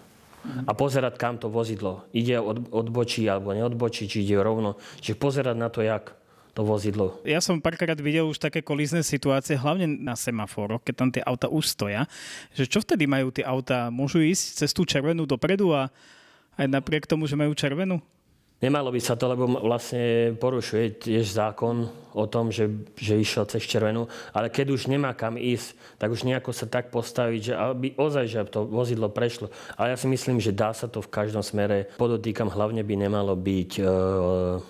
A 0.69 0.77
pozerať, 0.77 1.17
kam 1.17 1.41
to 1.41 1.49
vozidlo 1.49 2.05
ide, 2.13 2.37
od, 2.37 2.69
odbočí 2.69 3.25
alebo 3.25 3.57
neodbočí, 3.57 4.05
či 4.05 4.21
ide 4.21 4.37
rovno. 4.37 4.77
Čiže 5.01 5.17
pozerať 5.17 5.57
na 5.57 5.73
to, 5.73 5.81
jak 5.81 6.13
to 6.53 6.61
vozidlo. 6.61 7.19
Ja 7.25 7.41
som 7.41 7.59
párkrát 7.59 7.97
videl 7.97 8.29
už 8.29 8.37
také 8.37 8.61
kolízne 8.61 9.01
situácie, 9.01 9.57
hlavne 9.57 9.89
na 9.89 10.13
semaforoch, 10.15 10.85
keď 10.85 10.95
tam 10.95 11.09
tie 11.11 11.25
auta 11.25 11.49
už 11.49 11.65
stoja, 11.67 12.05
že 12.53 12.69
čo 12.69 12.85
vtedy 12.85 13.09
majú 13.09 13.33
tie 13.33 13.43
auta? 13.43 13.89
Môžu 13.89 14.21
ísť 14.21 14.63
cez 14.63 14.71
tú 14.77 14.85
červenú 14.85 15.25
dopredu 15.25 15.73
a 15.73 15.89
aj 16.55 16.67
napriek 16.69 17.09
tomu, 17.09 17.25
že 17.25 17.35
majú 17.35 17.57
červenú? 17.57 17.99
Nemalo 18.65 18.89
by 18.89 18.97
sa 18.97 19.13
to, 19.13 19.29
lebo 19.29 19.45
vlastne 19.61 20.33
porušuje 20.41 21.05
tiež 21.05 21.37
zákon 21.37 21.85
o 22.17 22.25
tom, 22.25 22.49
že, 22.49 22.71
že 22.97 23.21
išiel 23.21 23.45
cez 23.45 23.61
červenú, 23.69 24.09
ale 24.33 24.49
keď 24.49 24.73
už 24.73 24.89
nemá 24.89 25.13
kam 25.13 25.37
ísť, 25.37 26.01
tak 26.01 26.09
už 26.09 26.25
nejako 26.25 26.57
sa 26.57 26.65
tak 26.65 26.89
postaviť, 26.89 27.41
že 27.45 27.53
aby 27.53 27.93
ozaj, 28.01 28.25
že 28.25 28.49
to 28.49 28.65
vozidlo 28.65 29.13
prešlo. 29.13 29.53
Ale 29.77 29.93
ja 29.93 30.01
si 30.01 30.09
myslím, 30.09 30.41
že 30.41 30.57
dá 30.57 30.73
sa 30.73 30.89
to 30.89 31.05
v 31.05 31.13
každom 31.13 31.45
smere. 31.45 31.93
Podotýkam, 32.01 32.49
hlavne 32.49 32.81
by 32.81 32.95
nemalo 32.97 33.37
byť 33.37 33.71
e, 33.77 33.83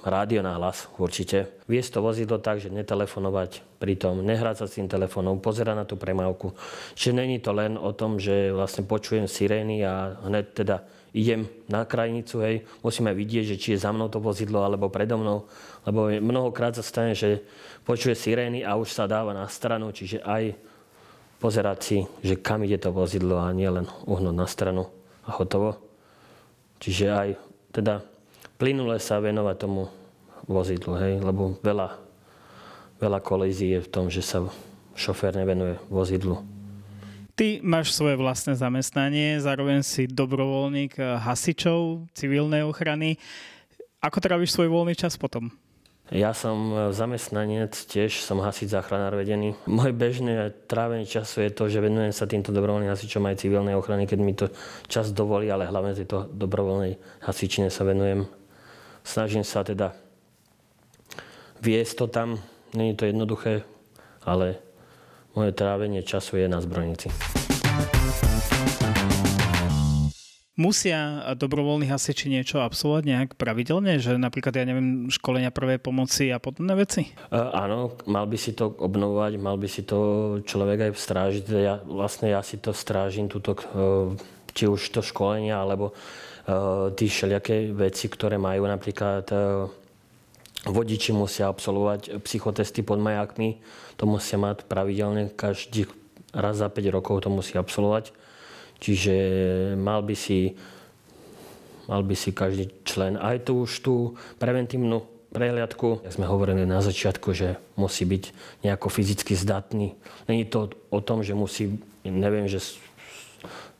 rádio 0.02 0.42
na 0.42 0.58
hlas, 0.58 0.90
určite. 0.98 1.62
Viesť 1.70 1.94
to 1.94 2.00
vozidlo 2.02 2.42
tak, 2.42 2.58
že 2.58 2.74
netelefonovať 2.74 3.78
pritom, 3.78 4.26
nehrať 4.26 4.64
sa 4.64 4.66
s 4.66 4.74
tým 4.80 4.90
telefónom, 4.90 5.38
pozerať 5.38 5.76
na 5.78 5.86
tú 5.86 5.94
premávku. 5.94 6.50
Čiže 6.98 7.14
není 7.14 7.38
to 7.38 7.54
len 7.54 7.78
o 7.78 7.94
tom, 7.94 8.18
že 8.18 8.50
vlastne 8.50 8.82
počujem 8.82 9.30
sirény 9.30 9.86
a 9.86 10.18
hneď 10.26 10.44
teda 10.50 10.76
idem 11.14 11.46
na 11.70 11.86
krajnicu, 11.86 12.42
hej, 12.42 12.66
musíme 12.82 13.14
vidieť, 13.14 13.54
že 13.54 13.56
či 13.56 13.68
je 13.78 13.82
za 13.86 13.94
mnou 13.94 14.10
to 14.10 14.18
vozidlo 14.18 14.66
alebo 14.66 14.90
predo 14.90 15.14
mnou, 15.14 15.46
lebo 15.86 16.10
mnohokrát 16.10 16.74
sa 16.74 16.82
stane, 16.82 17.14
že 17.14 17.46
počuje 17.86 18.18
sirény 18.18 18.66
a 18.66 18.74
už 18.74 18.90
sa 18.90 19.06
dáva 19.06 19.30
na 19.30 19.46
stranu, 19.46 19.94
čiže 19.94 20.18
aj 20.26 20.58
pozerať 21.38 21.78
si, 21.78 21.98
že 22.26 22.34
kam 22.42 22.66
ide 22.66 22.82
to 22.82 22.90
vozidlo 22.90 23.38
a 23.38 23.54
nie 23.54 23.70
len 23.70 23.86
uhnúť 24.10 24.34
na 24.34 24.50
stranu 24.50 24.90
a 25.22 25.30
hotovo. 25.38 25.78
Čiže 26.82 27.06
aj 27.14 27.28
teda 27.70 28.02
plynule 28.58 28.98
sa 28.98 29.22
venovať 29.22 29.56
tomu 29.56 29.86
vozidlu, 30.50 30.98
hej, 30.98 31.22
lebo 31.22 31.54
veľa, 31.62 31.94
veľa 32.98 33.20
kolízií 33.22 33.78
je 33.78 33.84
v 33.86 33.92
tom, 33.92 34.10
že 34.10 34.20
sa 34.20 34.42
šofér 34.98 35.38
nevenuje 35.38 35.78
vozidlu. 35.86 36.53
Ty 37.34 37.58
máš 37.66 37.90
svoje 37.90 38.14
vlastné 38.14 38.54
zamestnanie, 38.54 39.42
zároveň 39.42 39.82
si 39.82 40.06
dobrovoľník 40.06 41.02
eh, 41.02 41.18
hasičov 41.18 42.06
civilnej 42.14 42.62
ochrany. 42.62 43.18
Ako 43.98 44.22
tráviš 44.22 44.54
svoj 44.54 44.70
voľný 44.70 44.94
čas 44.94 45.18
potom? 45.18 45.50
Ja 46.14 46.30
som 46.30 46.70
eh, 46.70 46.94
zamestnanec, 46.94 47.74
tiež 47.74 48.22
som 48.22 48.38
hasič 48.38 48.70
záchranár 48.70 49.18
vedený. 49.18 49.58
Moje 49.66 49.90
bežné 49.90 50.54
trávenie 50.70 51.10
času 51.10 51.42
je 51.42 51.50
to, 51.50 51.66
že 51.66 51.82
venujem 51.82 52.14
sa 52.14 52.30
týmto 52.30 52.54
dobrovoľným 52.54 52.94
hasičom 52.94 53.26
aj 53.26 53.42
civilnej 53.42 53.74
ochrany, 53.74 54.06
keď 54.06 54.18
mi 54.22 54.38
to 54.38 54.54
čas 54.86 55.10
dovolí, 55.10 55.50
ale 55.50 55.66
hlavne 55.66 55.98
tejto 55.98 56.30
dobrovoľnej 56.30 57.02
hasičine 57.26 57.66
sa 57.66 57.82
venujem. 57.82 58.30
Snažím 59.02 59.42
sa 59.42 59.66
teda 59.66 59.90
viesť 61.58 61.94
to 61.98 62.06
tam. 62.06 62.38
Není 62.78 62.94
to 62.94 63.10
jednoduché, 63.10 63.66
ale 64.22 64.63
moje 65.34 65.52
trávenie 65.52 66.02
času 66.06 66.40
je 66.40 66.46
na 66.46 66.62
zbrojnici. 66.62 67.10
Musia 70.54 71.34
dobrovoľní 71.34 71.90
hasiči 71.90 72.30
niečo 72.30 72.62
absolvovať 72.62 73.02
nejak 73.10 73.30
pravidelne? 73.34 73.98
Že 73.98 74.22
napríklad, 74.22 74.54
ja 74.54 74.62
neviem, 74.62 75.10
školenia 75.10 75.50
prvej 75.50 75.82
pomoci 75.82 76.30
a 76.30 76.38
podobné 76.38 76.78
veci? 76.78 77.10
Uh, 77.34 77.50
áno, 77.50 77.98
mal 78.06 78.30
by 78.30 78.38
si 78.38 78.54
to 78.54 78.70
obnovovať, 78.70 79.34
mal 79.42 79.58
by 79.58 79.66
si 79.66 79.82
to 79.82 79.98
človek 80.46 80.86
aj 80.86 80.90
strážiť. 80.94 81.44
Ja, 81.58 81.82
vlastne 81.82 82.30
ja 82.30 82.38
si 82.46 82.62
to 82.62 82.70
strážim, 82.70 83.26
túto, 83.26 83.58
uh, 83.58 84.14
či 84.54 84.70
už 84.70 84.94
to 84.94 85.02
školenia, 85.02 85.58
alebo 85.58 85.90
uh, 85.90 86.94
tí 86.94 87.10
všelijaké 87.10 87.74
veci, 87.74 88.06
ktoré 88.06 88.38
majú 88.38 88.70
napríklad 88.70 89.26
uh, 89.34 89.66
Vodiči 90.64 91.12
musia 91.12 91.50
absolvovať 91.50 92.24
psychotesty 92.24 92.80
pod 92.80 92.96
majákmi, 92.96 93.58
to 93.96 94.04
musia 94.06 94.38
mať 94.40 94.66
pravidelne, 94.66 95.30
každý 95.32 95.86
raz 96.34 96.58
za 96.58 96.68
5 96.68 96.94
rokov 96.94 97.24
to 97.24 97.30
musí 97.30 97.54
absolvovať. 97.54 98.10
Čiže 98.82 99.14
mal 99.78 100.02
by 100.02 100.16
si, 100.18 100.58
mal 101.86 102.02
by 102.02 102.14
si 102.18 102.34
každý 102.34 102.68
člen 102.82 103.16
aj 103.16 103.48
tu 103.48 103.64
už 103.64 103.72
tú 103.80 103.94
preventívnu 104.36 105.06
prehliadku. 105.34 106.06
Jak 106.06 106.14
sme 106.14 106.30
hovorili 106.30 106.62
na 106.62 106.78
začiatku, 106.78 107.34
že 107.34 107.58
musí 107.74 108.06
byť 108.06 108.24
nejako 108.62 108.86
fyzicky 108.86 109.34
zdatný. 109.34 109.98
Není 110.30 110.46
to 110.46 110.70
o 110.90 111.00
tom, 111.02 111.26
že 111.26 111.34
musí, 111.34 111.74
neviem, 112.06 112.46
že 112.46 112.62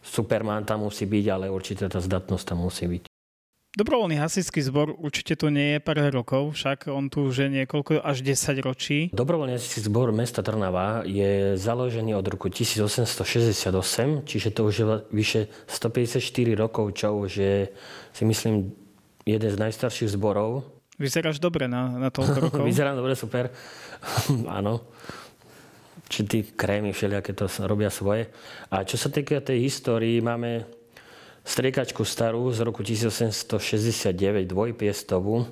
Superman 0.03 0.67
tam 0.67 0.87
musí 0.87 1.07
byť, 1.07 1.25
ale 1.31 1.47
určite 1.51 1.87
tá 1.87 2.03
zdatnosť 2.03 2.45
tam 2.45 2.67
musí 2.67 2.91
byť. 2.91 3.14
Dobrovoľný 3.75 4.23
hasičský 4.23 4.63
zbor 4.63 4.95
určite 5.03 5.35
tu 5.35 5.51
nie 5.51 5.75
je 5.75 5.79
pár 5.83 5.99
rokov, 6.15 6.55
však 6.55 6.87
on 6.95 7.11
tu 7.11 7.27
už 7.27 7.43
je 7.43 7.49
niekoľko 7.51 8.07
až 8.07 8.23
10 8.23 8.63
ročí. 8.63 9.11
Dobrovoľný 9.11 9.59
hasičský 9.59 9.91
zbor 9.91 10.15
mesta 10.15 10.47
Trnava 10.47 11.03
je 11.03 11.59
založený 11.59 12.15
od 12.15 12.23
roku 12.23 12.47
1868, 12.47 13.67
čiže 14.31 14.49
to 14.55 14.71
už 14.71 14.75
je 14.79 14.87
vyše 15.11 15.41
154 15.67 16.23
rokov, 16.55 16.95
čo 16.95 17.19
už 17.19 17.31
je 17.35 17.57
si 18.15 18.23
myslím 18.23 18.71
jeden 19.27 19.51
z 19.51 19.59
najstarších 19.59 20.15
zborov. 20.15 20.63
Vyzeráš 20.95 21.43
dobre 21.43 21.67
na, 21.67 21.99
na 21.99 22.15
toľko 22.15 22.39
rokov. 22.47 22.63
Vyzerám 22.63 22.95
dobre, 22.95 23.19
super. 23.19 23.51
Áno. 24.63 24.87
Či 26.07 26.21
tí 26.31 26.39
krémy 26.47 26.95
všelijaké 26.95 27.35
to 27.35 27.51
robia 27.67 27.91
svoje. 27.91 28.31
A 28.71 28.87
čo 28.87 28.95
sa 28.95 29.11
týka 29.11 29.43
tej 29.43 29.67
histórii, 29.67 30.23
máme 30.23 30.63
striekačku 31.45 32.03
starú 32.09 32.49
z 32.51 32.65
roku 32.65 32.81
1869, 32.81 34.49
dvojpiestovú, 34.49 35.45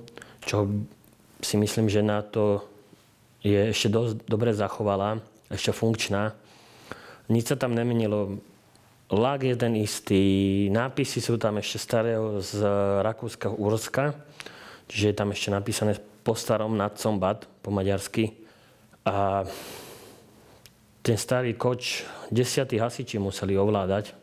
čo 0.43 0.69
si 1.45 1.55
myslím, 1.61 1.93
že 1.93 2.01
na 2.01 2.25
to 2.25 2.65
je 3.45 3.75
ešte 3.75 3.93
dosť 3.93 4.25
dobre 4.25 4.57
zachovala, 4.57 5.21
ešte 5.53 5.75
funkčná. 5.75 6.33
Nič 7.29 7.53
sa 7.53 7.57
tam 7.61 7.77
nemenilo. 7.77 8.41
Lák 9.13 9.45
je 9.45 9.57
ten 9.59 9.77
istý, 9.77 10.23
nápisy 10.73 11.21
sú 11.21 11.37
tam 11.37 11.61
ešte 11.61 11.77
starého 11.77 12.41
z 12.41 12.65
Rakúska, 13.05 13.53
Urska, 13.53 14.17
čiže 14.89 15.13
je 15.13 15.17
tam 15.19 15.29
ešte 15.37 15.53
napísané 15.53 16.01
po 16.25 16.33
starom 16.33 16.73
nad 16.79 16.97
Bad, 17.21 17.45
po 17.61 17.69
maďarsky. 17.69 18.33
A 19.05 19.45
ten 21.03 21.19
starý 21.19 21.59
koč 21.59 22.07
desiatí 22.31 22.79
hasiči 22.79 23.19
museli 23.19 23.59
ovládať, 23.59 24.22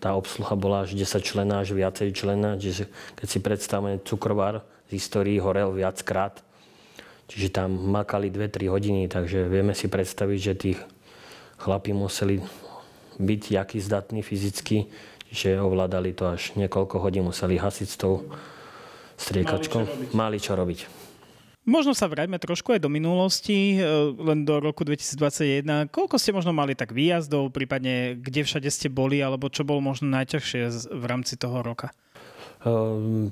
tá 0.00 0.16
obsluha 0.16 0.56
bola 0.56 0.88
až 0.88 0.96
10 0.96 1.20
člená, 1.20 1.60
až 1.60 1.76
viacej 1.76 2.12
člená. 2.16 2.56
Čiže 2.56 2.88
keď 3.16 3.26
si 3.28 3.38
predstavíme 3.38 4.00
cukrovar 4.04 4.64
z 4.88 4.96
histórii 4.96 5.36
horel 5.40 5.72
viackrát, 5.76 6.40
čiže 7.28 7.52
tam 7.52 7.76
makali 7.92 8.32
2-3 8.32 8.72
hodiny, 8.72 9.02
takže 9.08 9.48
vieme 9.48 9.76
si 9.76 9.88
predstaviť, 9.88 10.38
že 10.40 10.54
tí 10.56 10.72
chlapi 11.60 11.92
museli 11.92 12.40
byť 13.20 13.42
jaký 13.52 13.78
zdatní 13.80 14.24
fyzicky, 14.24 14.88
že 15.32 15.60
ovládali 15.60 16.12
to 16.12 16.28
až 16.28 16.52
niekoľko 16.56 17.00
hodín, 17.00 17.24
museli 17.24 17.56
hasiť 17.56 17.88
s 17.88 17.96
tou 17.96 18.24
striekačkou. 19.16 20.12
Mali 20.12 20.40
čo 20.40 20.56
robiť. 20.56 21.01
Možno 21.62 21.94
sa 21.94 22.10
vráťme 22.10 22.42
trošku 22.42 22.74
aj 22.74 22.82
do 22.82 22.90
minulosti, 22.90 23.78
e, 23.78 23.86
len 24.18 24.42
do 24.42 24.58
roku 24.58 24.82
2021. 24.82 25.86
Koľko 25.94 26.18
ste 26.18 26.34
možno 26.34 26.50
mali 26.50 26.74
tak 26.74 26.90
výjazdov, 26.90 27.54
prípadne 27.54 28.18
kde 28.18 28.42
všade 28.42 28.66
ste 28.66 28.90
boli, 28.90 29.22
alebo 29.22 29.46
čo 29.46 29.62
bolo 29.62 29.78
možno 29.78 30.10
najťažšie 30.10 30.90
v 30.90 31.04
rámci 31.06 31.38
toho 31.38 31.62
roka? 31.62 31.94
Um, 32.66 33.30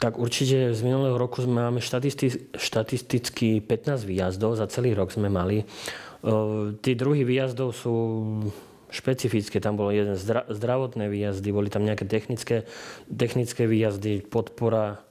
tak 0.00 0.16
určite 0.16 0.72
z 0.72 0.80
minulého 0.80 1.20
roku 1.20 1.44
sme 1.44 1.68
máme 1.68 1.84
štatisti- 1.84 2.56
štatisticky 2.56 3.60
15 3.60 4.08
výjazdov, 4.08 4.56
za 4.56 4.64
celý 4.72 4.96
rok 4.96 5.12
sme 5.12 5.28
mali. 5.28 5.68
Uh, 6.24 6.72
tí 6.80 6.96
druhý 6.96 7.28
výjazdov 7.28 7.76
sú 7.76 7.92
špecifické. 8.88 9.60
Tam 9.60 9.76
bolo 9.76 9.92
jeden 9.92 10.16
zdra- 10.16 10.48
zdravotné 10.48 11.12
výjazdy, 11.12 11.48
boli 11.52 11.68
tam 11.68 11.84
nejaké 11.84 12.08
technické, 12.08 12.64
technické 13.12 13.68
výjazdy, 13.68 14.24
podpora. 14.24 15.04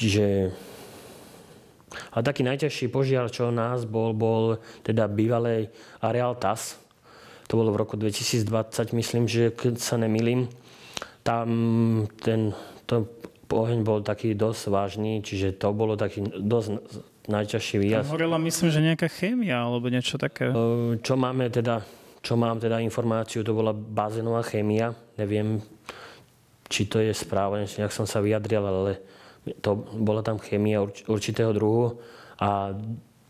Čiže 0.00 0.56
a 2.12 2.24
taký 2.24 2.42
najťažší 2.46 2.88
požiar, 2.88 3.28
čo 3.28 3.52
nás 3.52 3.84
bol, 3.84 4.16
bol 4.16 4.60
teda 4.82 5.08
bývalej 5.08 5.68
areál 6.00 6.36
TAS. 6.36 6.80
To 7.50 7.60
bolo 7.60 7.74
v 7.74 7.80
roku 7.84 8.00
2020, 8.00 8.96
myslím, 8.96 9.24
že 9.28 9.52
keď 9.52 9.76
sa 9.76 10.00
nemýlim. 10.00 10.48
Tam 11.22 11.48
ten 12.18 12.56
to 12.88 13.06
oheň 13.52 13.84
bol 13.84 14.00
taký 14.00 14.32
dosť 14.32 14.62
vážny, 14.72 15.20
čiže 15.20 15.60
to 15.60 15.70
bolo 15.76 15.94
taký 15.94 16.24
dosť 16.24 16.80
najťažší 17.28 17.76
výjazd. 17.78 18.08
Tam 18.08 18.14
horela 18.16 18.38
myslím, 18.40 18.68
že 18.72 18.80
nejaká 18.80 19.08
chémia 19.12 19.62
alebo 19.62 19.86
niečo 19.92 20.16
také. 20.18 20.50
Čo 21.04 21.14
máme 21.14 21.52
teda, 21.52 21.84
čo 22.24 22.34
mám 22.34 22.58
teda 22.58 22.80
informáciu, 22.82 23.44
to 23.46 23.52
bola 23.54 23.70
bazénová 23.76 24.42
chémia. 24.42 24.96
Neviem, 25.20 25.60
či 26.66 26.88
to 26.88 26.98
je 26.98 27.12
správne, 27.12 27.68
nejak 27.68 27.92
som 27.92 28.08
sa 28.08 28.24
vyjadril, 28.24 28.64
ale 28.64 28.92
to, 29.62 29.70
bola 29.98 30.22
tam 30.22 30.38
chémia 30.38 30.82
urč, 30.82 31.02
určitého 31.10 31.50
druhu 31.50 31.98
a 32.38 32.78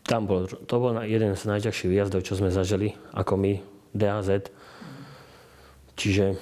tam 0.03 0.27
bol, 0.27 0.45
to 0.45 0.75
bol 0.77 0.91
jeden 1.01 1.33
z 1.33 1.43
najťažších 1.47 1.89
výjazdov, 1.89 2.27
čo 2.27 2.35
sme 2.35 2.51
zažili 2.51 2.93
ako 3.15 3.39
my, 3.39 3.53
DAZ. 3.95 4.51
Čiže... 5.95 6.35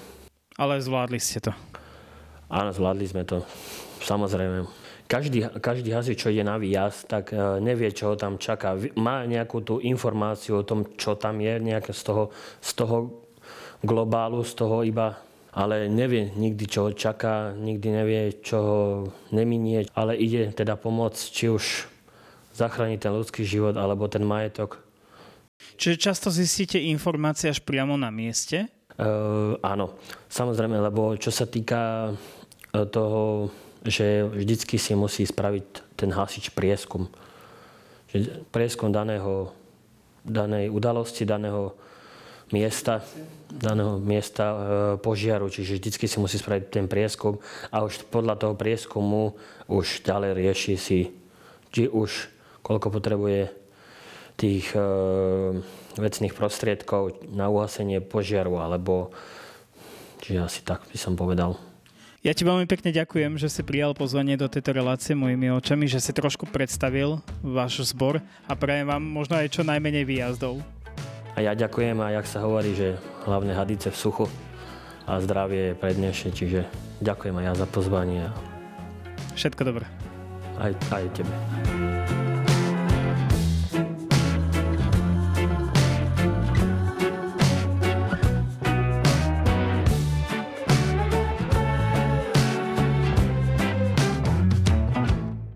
Ale 0.58 0.82
zvládli 0.82 1.20
ste 1.22 1.40
to. 1.40 1.54
Áno, 2.52 2.74
zvládli 2.74 3.06
sme 3.08 3.24
to. 3.24 3.46
Samozrejme. 4.04 4.68
Každý, 5.12 5.60
každý 5.60 5.92
hasič, 5.92 6.24
čo 6.24 6.32
ide 6.32 6.48
na 6.48 6.56
výjazd, 6.56 7.12
tak 7.12 7.36
e, 7.36 7.60
nevie, 7.60 7.92
čo 7.92 8.12
ho 8.12 8.16
tam 8.16 8.40
čaká. 8.40 8.80
Má 8.96 9.28
nejakú 9.28 9.60
tú 9.60 9.84
informáciu 9.84 10.64
o 10.64 10.68
tom, 10.68 10.88
čo 10.96 11.20
tam 11.20 11.44
je, 11.44 11.60
nejaké 11.60 11.92
z 11.92 12.02
toho, 12.08 12.24
z 12.64 12.72
toho 12.80 12.98
globálu, 13.84 14.40
z 14.48 14.54
toho 14.56 14.88
iba 14.88 15.20
ale 15.52 15.92
nevie 15.92 16.32
nikdy, 16.32 16.64
čo 16.68 16.88
ho 16.88 16.92
čaká, 16.96 17.52
nikdy 17.52 17.88
nevie, 17.92 18.22
čo 18.40 18.58
ho 18.58 18.82
neminie, 19.36 19.84
ale 19.92 20.16
ide 20.16 20.56
teda 20.56 20.80
pomôcť, 20.80 21.22
či 21.28 21.52
už 21.52 21.92
zachrániť 22.56 23.00
ten 23.04 23.12
ľudský 23.12 23.44
život 23.44 23.76
alebo 23.76 24.08
ten 24.08 24.24
majetok. 24.24 24.80
Čiže 25.78 25.96
často 26.00 26.28
zistíte 26.34 26.80
informácie 26.80 27.52
až 27.52 27.62
priamo 27.62 28.00
na 28.00 28.10
mieste? 28.10 28.72
Uh, 28.96 29.56
áno, 29.64 29.96
samozrejme, 30.32 30.78
lebo 30.78 31.16
čo 31.16 31.32
sa 31.32 31.48
týka 31.48 32.12
e, 32.76 32.86
toho, 32.86 33.50
že 33.82 34.26
vždycky 34.30 34.78
si 34.78 34.94
musí 34.94 35.26
spraviť 35.26 35.98
ten 35.98 36.12
hasič 36.14 36.54
prieskum. 36.54 37.10
Že 38.12 38.46
prieskum 38.54 38.94
daného, 38.94 39.56
danej 40.22 40.70
udalosti, 40.70 41.26
daného 41.26 41.74
miesta, 42.52 43.04
daného 43.52 44.00
miesta 44.00 44.46
e, 44.46 44.58
požiaru, 45.00 45.52
čiže 45.52 45.80
vždycky 45.80 46.06
si 46.08 46.18
musí 46.20 46.40
spraviť 46.40 46.64
ten 46.72 46.86
prieskum 46.88 47.40
a 47.72 47.84
už 47.84 48.08
podľa 48.08 48.40
toho 48.40 48.54
prieskumu 48.56 49.36
už 49.68 50.04
ďalej 50.04 50.32
rieši 50.36 50.76
si, 50.80 51.12
či 51.72 51.88
už 51.88 52.32
koľko 52.62 52.94
potrebuje 52.94 53.52
tých 54.40 54.72
e, 54.76 54.82
vecných 56.00 56.34
prostriedkov 56.34 57.28
na 57.32 57.52
uhasenie 57.52 58.00
požiaru, 58.00 58.60
alebo 58.64 59.12
čiže 60.24 60.40
asi 60.40 60.60
tak 60.64 60.88
by 60.88 60.98
som 60.98 61.20
povedal. 61.20 61.60
Ja 62.22 62.38
ti 62.38 62.46
veľmi 62.46 62.70
pekne 62.70 62.94
ďakujem, 62.94 63.42
že 63.42 63.50
si 63.50 63.66
prijal 63.66 63.98
pozvanie 63.98 64.38
do 64.38 64.46
tejto 64.46 64.78
relácie 64.78 65.18
mojimi 65.18 65.50
očami, 65.58 65.90
že 65.90 65.98
si 65.98 66.14
trošku 66.14 66.46
predstavil 66.54 67.18
váš 67.42 67.82
zbor 67.90 68.22
a 68.46 68.54
prajem 68.54 68.94
vám 68.94 69.02
možno 69.02 69.42
aj 69.42 69.50
čo 69.50 69.66
najmenej 69.66 70.06
výjazdov. 70.06 70.62
A 71.42 71.50
ja 71.50 71.58
ďakujem 71.58 71.98
a 72.06 72.14
jak 72.14 72.30
sa 72.30 72.46
hovorí, 72.46 72.78
že 72.78 73.02
hlavne 73.26 73.58
hadice 73.58 73.90
v 73.90 73.98
suchu 73.98 74.30
a 75.10 75.18
zdravie 75.18 75.74
je 75.74 75.80
prednejšie, 75.82 76.30
čiže 76.30 76.70
ďakujem 77.02 77.34
aj 77.34 77.46
ja 77.50 77.54
za 77.58 77.66
pozvanie. 77.66 78.30
Všetko 79.34 79.74
dobré. 79.74 79.90
Aj, 80.62 80.70
aj 80.94 81.10
tebe. 81.18 81.34